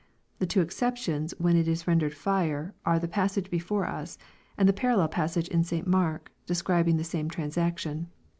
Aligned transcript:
The 0.39 0.47
two 0.47 0.61
exceptions 0.61 1.35
when 1.37 1.55
it 1.55 1.67
is 1.67 1.85
rendered" 1.87 2.15
fire," 2.25 2.73
are 2.87 2.97
the 2.97 3.07
passage 3.07 3.51
before 3.51 3.85
us, 3.85 4.17
and 4.57 4.67
the 4.67 4.73
par 4.73 4.89
allel 4.89 5.11
passage 5.11 5.47
in 5.49 5.63
St. 5.63 5.85
Mark, 5.85 6.31
describing 6.47 6.97
the 6.97 7.03
same 7.03 7.29
transaction. 7.29 8.07